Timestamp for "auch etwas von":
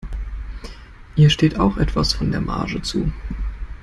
1.59-2.31